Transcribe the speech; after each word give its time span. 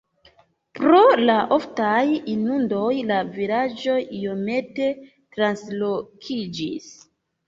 Pro 0.77 0.99
la 1.23 1.33
oftaj 1.57 1.99
inundoj 2.31 2.87
la 3.09 3.19
vilaĝo 3.35 3.97
iomete 4.21 4.87
translokiĝis. 5.37 6.89